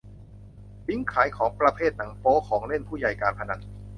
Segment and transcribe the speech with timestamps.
[0.87, 3.61] ลิงก์ขายของประเภทหนังโป๊ ของเล่นผู้ใหญ่ การพนัน